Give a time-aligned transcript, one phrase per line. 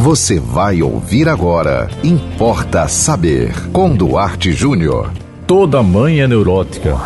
[0.00, 1.86] Você vai ouvir agora.
[2.02, 3.52] Importa saber.
[3.70, 5.12] Com Duarte Júnior.
[5.46, 6.96] Toda mãe é neurótica.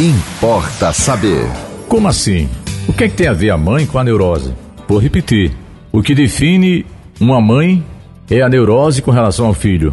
[0.00, 1.46] Importa saber.
[1.86, 2.48] Como assim?
[2.88, 4.54] O que é que tem a ver a mãe com a neurose?
[4.88, 5.52] Vou repetir.
[5.92, 6.86] O que define
[7.20, 7.84] uma mãe
[8.30, 9.92] é a neurose com relação ao filho.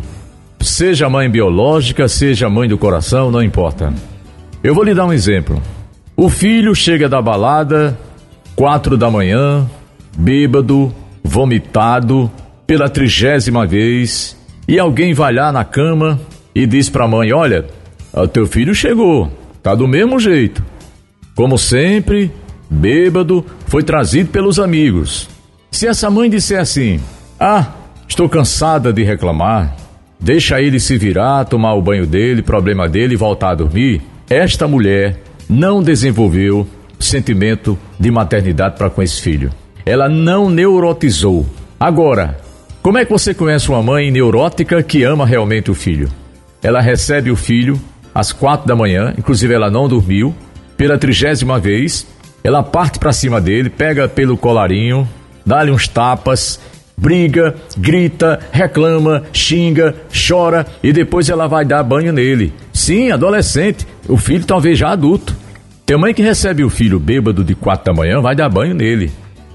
[0.62, 3.94] Seja mãe biológica, seja mãe do coração, não importa.
[4.64, 5.62] Eu vou lhe dar um exemplo.
[6.16, 8.00] O filho chega da balada,
[8.56, 9.70] quatro da manhã,
[10.18, 12.30] bêbado, vomitado,
[12.66, 16.20] pela trigésima vez, e alguém vai lá na cama
[16.56, 17.66] e diz pra mãe: Olha,
[18.14, 19.32] o teu filho chegou,
[19.62, 20.64] tá do mesmo jeito.
[21.36, 22.32] Como sempre,
[22.70, 25.30] bêbado, foi trazido pelos amigos.
[25.72, 27.00] Se essa mãe disser assim:
[27.40, 27.68] Ah,
[28.08, 29.76] estou cansada de reclamar,
[30.20, 34.68] deixa ele se virar, tomar o banho dele, problema dele e voltar a dormir, esta
[34.68, 36.68] mulher não desenvolveu
[37.00, 39.52] sentimento de maternidade para com esse filho.
[39.86, 41.46] Ela não neurotizou.
[41.80, 42.38] Agora,
[42.82, 46.10] como é que você conhece uma mãe neurótica que ama realmente o filho?
[46.64, 47.80] Ela recebe o filho
[48.14, 50.34] às quatro da manhã, inclusive ela não dormiu,
[50.78, 52.08] pela trigésima vez,
[52.44, 55.08] ela parte para cima dele, pega pelo colarinho,
[55.46, 56.60] dá-lhe uns tapas,
[56.98, 62.54] briga, grita, reclama, xinga, chora e depois ela vai dar banho nele.
[62.74, 65.36] Sim, adolescente, o filho talvez já adulto.
[65.86, 69.12] Tem mãe que recebe o filho bêbado de quatro da manhã, vai dar banho nele.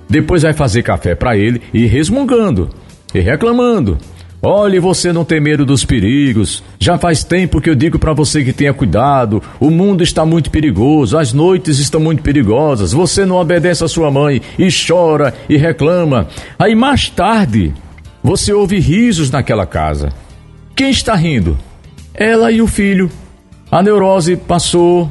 [0.09, 2.71] Depois vai fazer café para ele e resmungando
[3.15, 3.99] e reclamando.
[4.43, 6.63] Olhe, você não tem medo dos perigos.
[6.79, 9.43] Já faz tempo que eu digo para você que tenha cuidado.
[9.59, 12.93] O mundo está muito perigoso, as noites estão muito perigosas.
[12.93, 16.29] Você não obedece a sua mãe e chora e reclama.
[16.59, 17.75] Aí mais tarde,
[18.23, 20.11] você ouve risos naquela casa.
[20.77, 21.57] Quem está rindo?
[22.15, 23.11] Ela e o filho.
[23.71, 25.11] A neurose passou,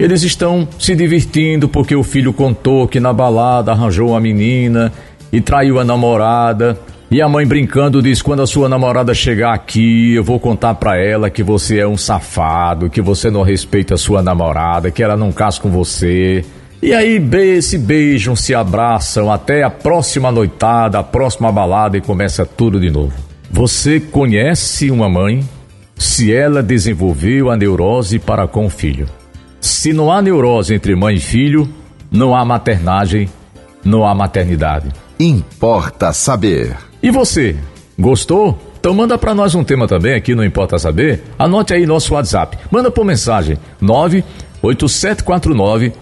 [0.00, 4.90] eles estão se divertindo porque o filho contou que na balada arranjou uma menina
[5.30, 6.78] e traiu a namorada.
[7.10, 10.96] E a mãe brincando diz: quando a sua namorada chegar aqui, eu vou contar pra
[10.96, 15.18] ela que você é um safado, que você não respeita a sua namorada, que ela
[15.18, 16.42] não casa com você.
[16.82, 17.20] E aí
[17.60, 22.90] se beijam, se abraçam até a próxima noitada, a próxima balada e começa tudo de
[22.90, 23.12] novo.
[23.50, 25.46] Você conhece uma mãe
[25.94, 29.19] se ela desenvolveu a neurose para com o filho?
[29.80, 31.66] Se não há neurose entre mãe e filho,
[32.12, 33.30] não há maternagem,
[33.82, 34.90] não há maternidade.
[35.18, 36.76] Importa saber.
[37.02, 37.56] E você,
[37.98, 38.58] gostou?
[38.78, 41.22] Então manda para nós um tema também aqui no Importa Saber.
[41.38, 42.58] Anote aí nosso WhatsApp.
[42.70, 45.94] Manda por mensagem 98749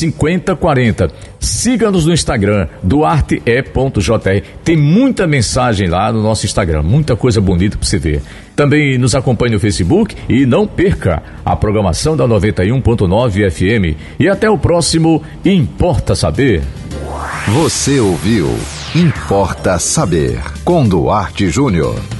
[0.00, 1.10] 5040.
[1.38, 4.42] Siga-nos no Instagram, duarte.jr.
[4.64, 8.22] Tem muita mensagem lá no nosso Instagram, muita coisa bonita para você ver.
[8.56, 13.98] Também nos acompanhe no Facebook e não perca a programação da 91.9 FM.
[14.18, 16.62] E até o próximo Importa Saber.
[17.48, 18.48] Você ouviu
[18.94, 22.19] Importa Saber com Duarte Júnior.